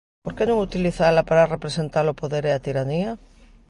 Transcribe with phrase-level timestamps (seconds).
[0.23, 3.11] Por que non utilizala para representar o poder e a tiranía?